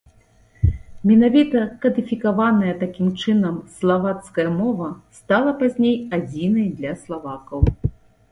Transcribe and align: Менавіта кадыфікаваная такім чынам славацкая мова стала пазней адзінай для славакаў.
Менавіта 1.09 1.59
кадыфікаваная 1.83 2.71
такім 2.83 3.07
чынам 3.25 3.59
славацкая 3.75 4.47
мова 4.57 4.89
стала 5.19 5.51
пазней 5.61 5.95
адзінай 6.19 6.65
для 6.81 6.91
славакаў. 7.03 7.59